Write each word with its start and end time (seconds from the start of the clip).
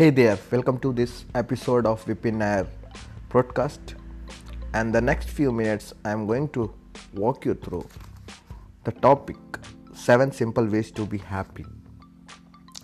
Hey 0.00 0.08
there, 0.08 0.38
welcome 0.50 0.78
to 0.78 0.94
this 0.94 1.26
episode 1.34 1.84
of 1.84 2.02
Vipin 2.06 2.36
Nayar 2.42 2.66
broadcast. 3.28 3.96
And 4.72 4.94
the 4.94 5.00
next 5.02 5.28
few 5.28 5.52
minutes, 5.52 5.92
I 6.06 6.10
am 6.12 6.26
going 6.26 6.48
to 6.54 6.72
walk 7.12 7.44
you 7.44 7.52
through 7.52 7.86
the 8.84 8.92
topic 8.92 9.36
7 9.92 10.32
simple 10.32 10.64
ways 10.64 10.90
to 10.92 11.04
be 11.04 11.18
happy. 11.18 11.66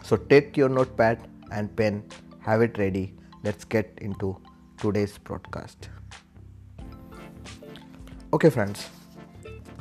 So 0.04 0.18
take 0.18 0.58
your 0.58 0.68
notepad 0.68 1.26
and 1.51 1.74
pen, 1.74 2.04
have 2.40 2.60
it 2.60 2.76
ready. 2.76 3.15
Let's 3.42 3.64
get 3.64 3.98
into 4.03 4.37
today's 4.76 5.17
broadcast. 5.17 5.88
Okay, 8.35 8.51
friends. 8.51 8.90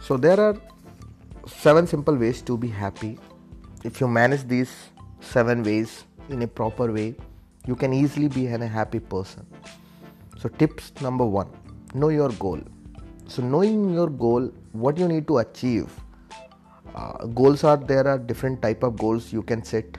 So 0.02 0.16
there 0.16 0.40
are 0.40 0.56
7 1.46 1.86
simple 1.86 2.16
ways 2.16 2.42
to 2.44 2.58
be 2.58 2.70
happy. 2.70 3.20
If 3.84 4.00
you 4.00 4.08
manage 4.08 4.48
these 4.48 4.74
7 5.20 5.64
ways, 5.64 6.06
in 6.30 6.42
a 6.42 6.48
proper 6.48 6.92
way, 6.92 7.16
you 7.68 7.76
can 7.76 7.94
easily 7.94 8.28
be 8.28 8.48
a 8.48 8.68
happy 8.68 9.00
person. 9.00 9.46
So, 10.38 10.50
tips 10.50 10.92
number 11.02 11.26
one 11.26 11.48
know 11.94 12.10
your 12.10 12.30
goal. 12.30 12.60
So, 13.28 13.42
knowing 13.42 13.94
your 13.94 14.10
goal, 14.10 14.52
what 14.74 14.98
you 14.98 15.08
need 15.08 15.28
to 15.28 15.40
achieve. 15.40 15.90
Uh, 16.94 17.26
goals 17.28 17.64
are 17.64 17.78
there 17.78 18.08
are 18.08 18.18
different 18.18 18.62
type 18.62 18.82
of 18.82 18.98
goals 18.98 19.34
you 19.34 19.42
can 19.42 19.62
set 19.64 19.98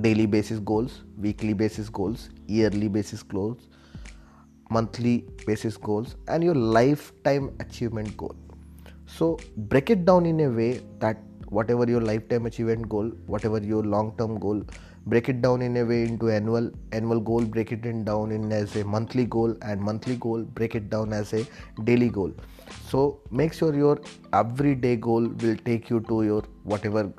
daily 0.00 0.24
basis 0.24 0.58
goals 0.60 1.02
weekly 1.18 1.52
basis 1.52 1.90
goals 1.90 2.30
yearly 2.46 2.88
basis 2.88 3.22
goals 3.22 3.68
monthly 4.70 5.26
basis 5.46 5.76
goals 5.76 6.16
and 6.28 6.42
your 6.42 6.54
lifetime 6.54 7.50
achievement 7.60 8.16
goal 8.16 8.34
so 9.06 9.38
break 9.56 9.90
it 9.90 10.04
down 10.04 10.26
in 10.26 10.40
a 10.40 10.48
way 10.48 10.80
that 10.98 11.18
whatever 11.50 11.88
your 11.88 12.00
lifetime 12.00 12.46
achievement 12.46 12.88
goal 12.88 13.10
whatever 13.26 13.58
your 13.58 13.82
long 13.82 14.14
term 14.18 14.38
goal 14.38 14.62
break 15.06 15.28
it 15.28 15.40
down 15.40 15.62
in 15.62 15.76
a 15.76 15.84
way 15.84 16.02
into 16.02 16.28
annual 16.28 16.70
annual 16.92 17.20
goal 17.20 17.44
break 17.56 17.70
it 17.70 17.86
in 17.86 18.04
down 18.04 18.32
in 18.32 18.50
as 18.52 18.74
a 18.76 18.84
monthly 18.84 19.24
goal 19.24 19.56
and 19.62 19.80
monthly 19.80 20.16
goal 20.16 20.42
break 20.60 20.74
it 20.74 20.90
down 20.90 21.12
as 21.12 21.32
a 21.32 21.46
daily 21.84 22.08
goal. 22.08 22.32
So 22.88 23.20
make 23.30 23.52
sure 23.52 23.74
your 23.74 24.00
everyday 24.32 24.96
goal 24.96 25.28
will 25.42 25.56
take 25.64 25.88
you 25.90 26.00
to 26.08 26.24
your 26.24 26.42
whatever 26.64 27.12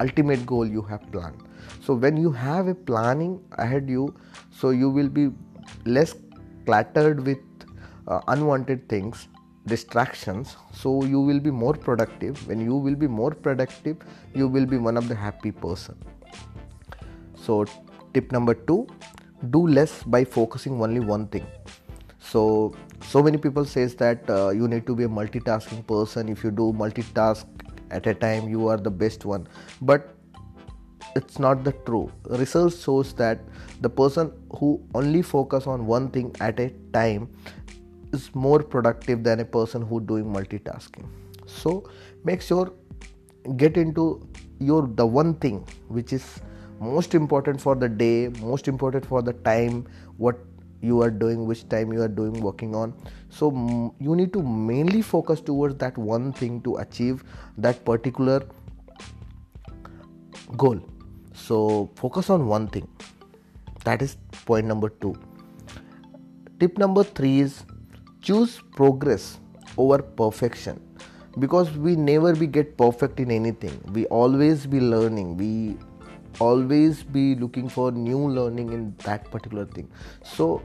ultimate 0.00 0.46
goal 0.46 0.66
you 0.66 0.82
have 0.82 1.10
planned. 1.12 1.42
So 1.84 1.94
when 1.94 2.16
you 2.16 2.32
have 2.32 2.68
a 2.68 2.74
planning 2.74 3.40
ahead 3.52 3.90
you 3.90 4.14
so 4.50 4.70
you 4.70 4.88
will 4.88 5.08
be 5.08 5.30
less 5.84 6.14
cluttered 6.64 7.24
with 7.26 7.38
uh, 8.08 8.20
unwanted 8.28 8.88
things 8.88 9.28
distractions 9.66 10.56
so 10.72 11.04
you 11.04 11.20
will 11.20 11.40
be 11.40 11.50
more 11.50 11.74
productive. 11.74 12.46
When 12.48 12.60
you 12.60 12.76
will 12.76 12.94
be 12.94 13.06
more 13.06 13.30
productive 13.30 13.96
you 14.34 14.48
will 14.48 14.66
be 14.66 14.78
one 14.78 14.96
of 14.96 15.08
the 15.08 15.14
happy 15.14 15.52
person. 15.52 15.96
So 17.34 17.64
tip 18.14 18.32
number 18.32 18.54
2 18.54 18.86
do 19.50 19.66
less 19.66 20.02
by 20.02 20.24
focusing 20.24 20.80
only 20.80 21.00
one 21.00 21.28
thing. 21.28 21.46
So 22.18 22.74
so 23.02 23.22
many 23.22 23.38
people 23.38 23.64
says 23.64 23.94
that 23.96 24.28
uh, 24.28 24.50
you 24.50 24.66
need 24.68 24.86
to 24.86 24.96
be 24.96 25.04
a 25.04 25.08
multitasking 25.08 25.86
person. 25.86 26.28
If 26.28 26.42
you 26.42 26.50
do 26.50 26.72
multitask 26.72 27.44
at 27.90 28.06
a 28.06 28.14
time 28.14 28.48
you 28.48 28.68
are 28.68 28.76
the 28.76 28.90
best 28.90 29.24
one. 29.24 29.46
But 29.80 30.16
it's 31.14 31.38
not 31.38 31.64
the 31.64 31.72
true. 31.72 32.12
Research 32.28 32.76
shows 32.76 33.12
that 33.14 33.40
the 33.80 33.88
person 33.88 34.32
who 34.58 34.82
only 34.94 35.22
focus 35.22 35.66
on 35.66 35.86
one 35.86 36.10
thing 36.10 36.34
at 36.40 36.60
a 36.60 36.70
time 36.92 37.28
is 38.12 38.34
more 38.34 38.62
productive 38.62 39.22
than 39.22 39.40
a 39.40 39.44
person 39.44 39.82
who 39.82 40.00
doing 40.00 40.24
multitasking. 40.24 41.06
So 41.46 41.88
make 42.24 42.42
sure 42.42 42.72
get 43.56 43.76
into 43.76 44.28
your 44.58 44.86
the 44.86 45.06
one 45.06 45.34
thing 45.34 45.64
which 45.88 46.12
is 46.12 46.40
most 46.80 47.14
important 47.14 47.60
for 47.60 47.74
the 47.74 47.88
day 47.88 48.28
most 48.40 48.68
important 48.68 49.06
for 49.06 49.22
the 49.22 49.32
time 49.32 49.86
what 50.16 50.38
you 50.80 51.00
are 51.00 51.10
doing 51.10 51.46
which 51.46 51.68
time 51.68 51.92
you 51.92 52.02
are 52.02 52.08
doing 52.08 52.40
working 52.40 52.74
on. 52.74 52.92
So 53.30 53.92
you 53.98 54.16
need 54.16 54.32
to 54.32 54.42
mainly 54.42 55.02
focus 55.02 55.40
towards 55.40 55.76
that 55.76 55.96
one 55.96 56.32
thing 56.32 56.60
to 56.62 56.76
achieve 56.76 57.24
that 57.58 57.84
particular 57.84 58.42
goal. 60.56 60.80
So 61.34 61.90
focus 61.94 62.30
on 62.30 62.46
one 62.46 62.68
thing. 62.68 62.88
That 63.84 64.02
is 64.02 64.16
point 64.44 64.66
number 64.66 64.88
2 64.88 65.16
tip 66.58 66.78
number 66.78 67.02
3 67.04 67.40
is 67.40 67.64
choose 68.26 68.60
progress 68.74 69.38
over 69.78 69.98
perfection. 70.02 70.80
Because 71.38 71.70
we 71.86 71.96
never 71.96 72.34
be 72.34 72.46
get 72.46 72.76
perfect 72.76 73.20
in 73.20 73.30
anything. 73.30 73.78
We 73.92 74.06
always 74.06 74.66
be 74.66 74.80
learning. 74.80 75.36
We 75.36 75.76
always 76.40 77.02
be 77.02 77.34
looking 77.34 77.68
for 77.68 77.92
new 77.92 78.18
learning 78.38 78.72
in 78.72 78.94
that 79.04 79.30
particular 79.30 79.66
thing. 79.66 79.90
So 80.24 80.62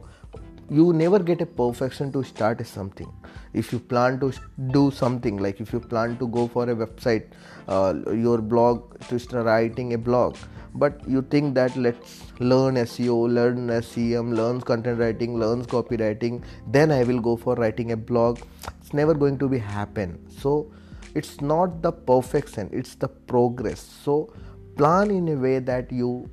you 0.69 0.93
never 0.93 1.19
get 1.19 1.41
a 1.41 1.45
perfection 1.45 2.11
to 2.11 2.23
start 2.23 2.65
something 2.65 3.11
if 3.53 3.73
you 3.73 3.79
plan 3.79 4.19
to 4.19 4.31
do 4.71 4.89
something 4.91 5.37
like 5.37 5.59
if 5.59 5.73
you 5.73 5.79
plan 5.79 6.17
to 6.17 6.27
go 6.27 6.47
for 6.47 6.69
a 6.69 6.75
website 6.75 7.25
uh, 7.67 7.93
your 8.11 8.37
blog 8.37 8.99
to 9.07 9.19
start 9.19 9.45
writing 9.45 9.93
a 9.93 9.97
blog 9.97 10.37
but 10.73 11.01
you 11.07 11.21
think 11.21 11.53
that 11.55 11.75
let's 11.75 12.21
learn 12.39 12.75
SEO, 12.75 13.33
learn 13.33 13.81
SEM, 13.81 14.33
learn 14.33 14.61
content 14.61 14.99
writing, 14.99 15.37
learn 15.37 15.65
copywriting, 15.65 16.43
then 16.67 16.91
I 16.91 17.03
will 17.03 17.19
go 17.19 17.35
for 17.35 17.55
writing 17.55 17.91
a 17.91 17.97
blog. 17.97 18.39
It's 18.79 18.93
never 18.93 19.13
going 19.13 19.37
to 19.39 19.49
be 19.49 19.57
happen. 19.57 20.17
So 20.29 20.71
it's 21.13 21.41
not 21.41 21.81
the 21.81 21.91
perfection, 21.91 22.69
it's 22.71 22.95
the 22.95 23.09
progress. 23.09 23.81
So 23.81 24.33
plan 24.77 25.11
in 25.11 25.27
a 25.27 25.35
way 25.35 25.59
that 25.59 25.91
you 25.91 26.29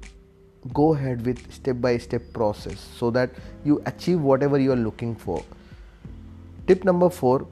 go 0.72 0.94
ahead 0.94 1.24
with 1.24 1.52
step 1.52 1.80
by 1.80 1.96
step 1.98 2.22
process 2.32 2.88
so 2.96 3.10
that 3.10 3.30
you 3.64 3.82
achieve 3.86 4.20
whatever 4.20 4.58
you 4.58 4.72
are 4.72 4.82
looking 4.88 5.14
for. 5.14 5.42
Tip 6.66 6.84
number 6.84 7.08
4 7.08 7.46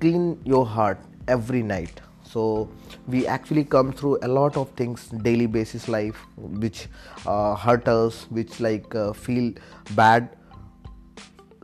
clean 0.00 0.40
your 0.44 0.66
heart 0.66 0.98
every 1.28 1.62
night. 1.62 2.00
So 2.22 2.68
we 3.06 3.26
actually 3.26 3.64
come 3.64 3.92
through 3.92 4.18
a 4.22 4.28
lot 4.28 4.56
of 4.56 4.70
things 4.70 5.08
daily 5.26 5.46
basis 5.46 5.88
life 5.88 6.16
which 6.36 6.88
uh, 7.26 7.54
hurt 7.54 7.88
us 7.88 8.26
which 8.30 8.60
like 8.60 8.94
uh, 8.94 9.12
feel 9.12 9.52
bad. 9.94 10.36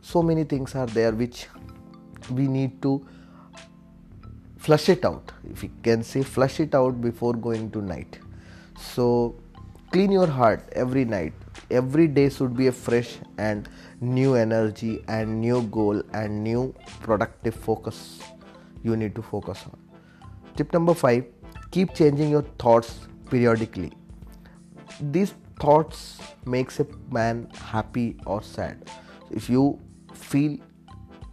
So 0.01 0.23
many 0.23 0.43
things 0.43 0.75
are 0.75 0.87
there 0.87 1.11
which 1.11 1.47
we 2.29 2.47
need 2.47 2.81
to 2.83 3.05
flush 4.57 4.89
it 4.89 5.05
out. 5.05 5.31
If 5.51 5.63
you 5.63 5.71
can 5.83 6.03
say 6.03 6.23
flush 6.23 6.59
it 6.59 6.73
out 6.75 7.01
before 7.01 7.33
going 7.33 7.71
to 7.71 7.81
night. 7.81 8.19
So 8.79 9.35
clean 9.91 10.11
your 10.11 10.27
heart 10.27 10.67
every 10.73 11.05
night 11.05 11.33
every 11.69 12.07
day 12.07 12.29
should 12.29 12.55
be 12.55 12.67
a 12.67 12.71
fresh 12.71 13.17
and 13.37 13.69
new 13.99 14.35
energy 14.35 15.03
and 15.07 15.39
new 15.41 15.61
goal 15.63 16.01
and 16.13 16.43
new 16.43 16.73
productive 17.01 17.55
focus 17.55 18.19
you 18.83 18.95
need 18.95 19.15
to 19.15 19.21
focus 19.21 19.63
on 19.65 19.81
Tip 20.57 20.73
number 20.73 20.93
five 20.93 21.25
keep 21.71 21.93
changing 21.95 22.29
your 22.29 22.41
thoughts 22.59 23.07
periodically. 23.29 23.91
These 24.99 25.33
thoughts 25.59 26.19
makes 26.45 26.79
a 26.81 26.87
man 27.09 27.49
happy 27.55 28.17
or 28.25 28.43
sad. 28.43 28.91
If 29.31 29.49
you 29.49 29.79
feel 30.13 30.57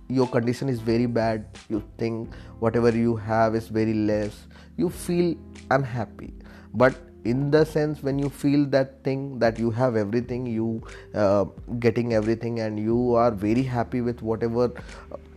your 0.09 0.29
condition 0.29 0.69
is 0.69 0.81
very 0.81 1.07
bad, 1.07 1.59
you 1.69 1.83
think 1.99 2.33
whatever 2.61 2.91
you 2.97 3.17
have 3.17 3.57
is 3.57 3.67
very 3.69 3.93
less, 3.93 4.47
you 4.77 4.89
feel 4.89 5.35
unhappy. 5.71 6.33
But 6.73 6.95
in 7.31 7.51
the 7.51 7.65
sense 7.65 8.03
when 8.03 8.19
you 8.19 8.29
feel 8.29 8.65
that 8.75 8.93
thing 9.05 9.39
that 9.39 9.59
you 9.59 9.71
have 9.71 9.97
everything 9.97 10.47
you 10.47 10.83
uh, 11.15 11.45
getting 11.79 12.15
everything 12.15 12.61
and 12.61 12.79
you 12.79 13.15
are 13.15 13.31
very 13.31 13.63
happy 13.63 14.01
with 14.01 14.23
whatever 14.23 14.71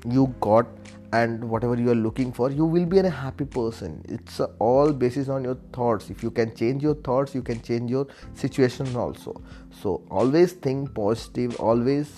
you 0.08 0.34
got 0.40 0.68
and 1.14 1.44
whatever 1.54 1.76
you 1.76 1.92
are 1.92 2.02
looking 2.04 2.32
for 2.32 2.50
you 2.52 2.66
will 2.66 2.86
be 2.86 3.00
a 3.00 3.10
happy 3.10 3.46
person. 3.46 4.02
It's 4.08 4.40
all 4.60 4.94
basis 4.94 5.28
on 5.28 5.44
your 5.44 5.56
thoughts. 5.74 6.10
If 6.10 6.24
you 6.24 6.32
can 6.32 6.56
change 6.56 6.84
your 6.84 6.96
thoughts 6.96 7.36
you 7.36 7.42
can 7.42 7.62
change 7.62 7.92
your 7.92 8.08
situation 8.34 8.96
also. 8.96 9.42
So 9.82 10.02
always 10.10 10.54
think 10.54 10.94
positive 10.94 11.60
always 11.60 12.14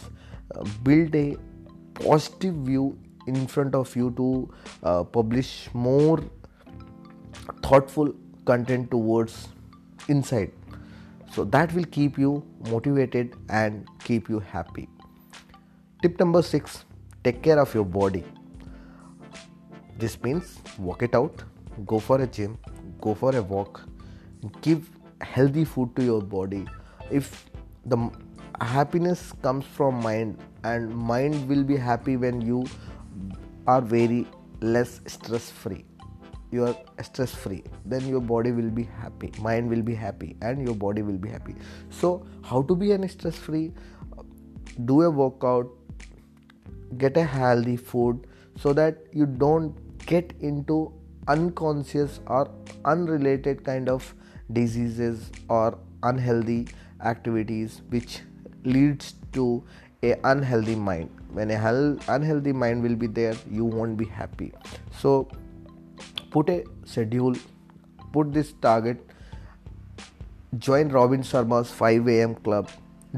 uh, 0.56 0.64
build 0.84 1.16
a 1.16 1.38
positive 1.96 2.54
view 2.56 2.98
in 3.26 3.48
front 3.48 3.74
of 3.74 3.96
you 3.96 4.12
to 4.18 4.54
uh, 4.84 5.04
publish 5.04 5.70
more 5.74 6.20
thoughtful 7.64 8.14
content 8.46 8.92
towards 8.92 9.48
inside. 10.08 10.52
So 11.32 11.44
that 11.46 11.74
will 11.74 11.86
keep 11.86 12.18
you 12.18 12.46
motivated 12.70 13.36
and 13.50 13.88
keep 14.04 14.30
you 14.30 14.40
happy. 14.40 14.88
Tip 16.02 16.20
number 16.20 16.42
6 16.42 16.86
take 17.24 17.42
care 17.42 17.60
of 17.60 17.74
your 17.74 17.86
body. 17.86 18.24
This 19.98 20.22
means 20.22 20.60
walk 20.78 21.04
it 21.04 21.16
out, 21.16 21.44
go 21.86 22.00
for 22.00 22.22
a 22.22 22.28
gym, 22.28 22.58
go 23.00 23.14
for 23.14 23.36
a 23.36 23.42
walk, 23.42 23.82
give 24.62 24.90
healthy 25.22 25.64
food 25.64 25.96
to 25.96 26.04
your 26.04 26.22
body. 26.22 26.66
If 27.10 27.50
the 27.86 28.10
happiness 28.60 29.34
comes 29.42 29.66
from 29.66 30.02
mind 30.02 30.40
and 30.64 30.94
mind 30.94 31.48
will 31.48 31.64
be 31.64 31.78
happy 31.78 32.18
when 32.18 32.42
you 32.42 32.66
are 33.68 33.82
very 33.82 34.28
less 34.62 35.00
stress 35.08 35.50
free 35.50 35.86
you 36.54 36.66
are 36.70 37.04
stress 37.08 37.34
free 37.44 37.64
then 37.94 38.08
your 38.08 38.22
body 38.32 38.52
will 38.58 38.74
be 38.80 38.84
happy 39.04 39.32
mind 39.48 39.70
will 39.76 39.86
be 39.92 39.96
happy 39.96 40.36
and 40.42 40.66
your 40.68 40.76
body 40.76 41.02
will 41.02 41.18
be 41.18 41.30
happy. 41.30 41.56
So 41.90 42.26
how 42.44 42.62
to 42.64 42.76
be 42.76 42.92
an 42.92 43.08
stress 43.10 43.38
free? 43.38 43.72
Do 44.86 45.02
a 45.04 45.10
workout 45.10 45.70
get 46.98 47.18
a 47.18 47.24
healthy 47.24 47.78
food 47.78 48.28
so 48.56 48.74
that 48.74 48.98
you 49.12 49.26
don't 49.26 49.76
get 50.06 50.34
into 50.42 50.94
unconscious 51.28 52.20
or 52.28 52.50
unrelated 52.86 53.64
kind 53.64 53.90
of 53.90 54.14
diseases 54.52 55.32
or 55.50 55.78
unhealthy 56.04 56.68
activities 57.02 57.82
which 57.90 58.20
leads 58.64 59.16
to 59.32 59.64
a 60.04 60.16
unhealthy 60.26 60.76
mind. 60.76 61.10
When 61.32 61.50
a 61.50 61.98
unhealthy 62.08 62.52
mind 62.52 62.84
will 62.84 62.96
be 62.96 63.08
there 63.08 63.36
you 63.50 63.66
won't 63.66 63.98
be 63.98 64.06
happy. 64.06 64.52
So 64.92 65.30
put 66.36 66.50
a 66.50 66.64
schedule 66.94 67.36
put 68.18 68.34
this 68.34 68.54
target 68.68 69.06
join 70.68 70.90
robin 70.98 71.24
sharma's 71.32 71.72
5 71.84 72.10
am 72.18 72.36
club 72.48 72.70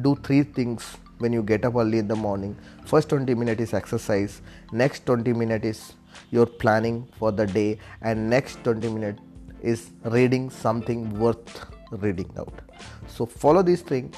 do 0.07 0.15
three 0.27 0.43
things 0.59 0.95
when 1.19 1.33
you 1.33 1.41
get 1.41 1.65
up 1.65 1.75
early 1.75 1.99
in 1.99 2.07
the 2.07 2.15
morning. 2.15 2.57
First 2.85 3.09
20 3.09 3.33
minutes 3.35 3.61
is 3.61 3.73
exercise 3.73 4.41
next 4.71 5.05
20 5.05 5.33
minutes 5.33 5.65
is 5.65 5.93
your 6.31 6.45
planning 6.45 7.07
for 7.17 7.31
the 7.31 7.45
day 7.45 7.79
and 8.01 8.29
next 8.29 8.63
20 8.63 8.89
minutes 8.89 9.21
is 9.61 9.91
reading 10.05 10.49
something 10.49 11.17
worth 11.19 11.65
reading 11.91 12.29
out. 12.37 12.61
So 13.07 13.25
follow 13.25 13.63
this 13.63 13.81
thing 13.81 14.13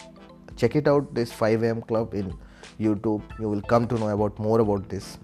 check 0.55 0.75
it 0.75 0.87
out 0.87 1.13
this 1.13 1.31
5 1.31 1.63
am 1.63 1.81
club 1.81 2.13
in 2.13 2.33
youtube. 2.79 3.21
You 3.39 3.49
will 3.49 3.61
come 3.61 3.87
to 3.87 3.95
know 3.95 4.09
about 4.09 4.37
more 4.39 4.59
about 4.59 4.89
this. 4.89 5.17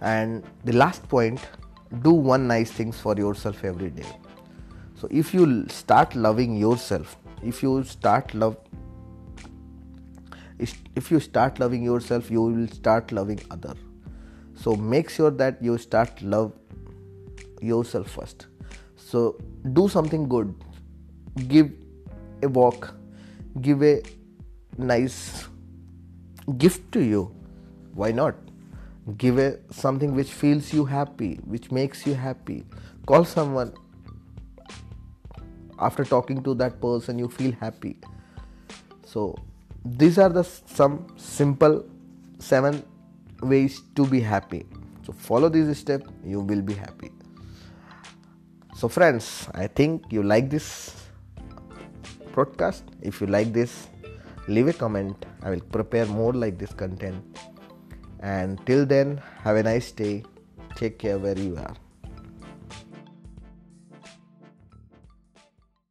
And 0.00 0.44
the 0.64 0.72
last 0.72 1.08
point 1.08 1.40
do 2.02 2.12
one 2.12 2.46
nice 2.46 2.70
things 2.70 3.00
for 3.00 3.16
yourself 3.16 3.64
every 3.64 3.90
day. 3.90 4.06
So 4.94 5.08
if 5.10 5.32
you 5.32 5.68
start 5.68 6.14
loving 6.14 6.56
yourself 6.56 7.16
if 7.42 7.62
you 7.62 7.84
start 7.84 8.34
love 8.34 8.56
if 10.58 11.10
you 11.10 11.20
start 11.20 11.60
loving 11.60 11.82
yourself 11.82 12.30
you 12.30 12.42
will 12.42 12.68
start 12.68 13.12
loving 13.12 13.40
other. 13.50 13.74
So 14.54 14.74
make 14.74 15.08
sure 15.08 15.30
that 15.30 15.62
you 15.62 15.78
start 15.78 16.20
love 16.20 16.52
yourself 17.62 18.10
first. 18.10 18.46
So 18.96 19.38
do 19.72 19.88
something 19.88 20.28
good. 20.28 20.54
Give 21.46 21.70
a 22.42 22.48
walk. 22.48 22.94
Give 23.60 23.82
a 23.82 24.02
nice 24.76 25.48
gift 26.58 26.90
to 26.92 27.00
you. 27.00 27.34
Why 27.94 28.10
not 28.10 28.47
give 29.16 29.38
a 29.38 29.58
something 29.72 30.14
which 30.14 30.30
feels 30.32 30.72
you 30.72 30.84
happy 30.84 31.36
which 31.44 31.70
makes 31.70 32.06
you 32.06 32.14
happy. 32.14 32.64
Call 33.06 33.24
someone 33.24 33.72
after 35.78 36.04
talking 36.04 36.42
to 36.42 36.54
that 36.54 36.80
person 36.80 37.18
you 37.18 37.28
feel 37.28 37.52
happy. 37.52 37.96
So 39.06 39.36
these 39.84 40.18
are 40.18 40.28
the 40.28 40.44
some 40.44 41.06
simple 41.16 41.84
seven 42.38 42.82
ways 43.42 43.82
to 43.94 44.06
be 44.06 44.20
happy. 44.20 44.66
So 45.06 45.12
follow 45.12 45.48
these 45.48 45.76
steps 45.78 46.06
you 46.24 46.40
will 46.40 46.62
be 46.62 46.74
happy. 46.74 47.10
So 48.76 48.88
friends 48.88 49.48
i 49.54 49.66
think 49.66 50.12
you 50.12 50.22
like 50.22 50.50
this 50.50 50.94
broadcast 52.32 52.84
if 53.00 53.20
you 53.20 53.26
like 53.26 53.52
this 53.52 53.88
leave 54.48 54.68
a 54.68 54.72
comment. 54.72 55.26
I 55.42 55.50
will 55.50 55.60
prepare 55.60 56.06
more 56.06 56.32
like 56.32 56.58
this 56.58 56.72
content 56.72 57.37
and 58.20 58.64
till 58.66 58.86
then 58.86 59.20
have 59.42 59.56
a 59.56 59.62
nice 59.62 59.92
day. 59.92 60.24
Take 60.76 60.98
care 60.98 61.18
where 61.18 61.38
you 61.38 61.56
are 61.56 61.74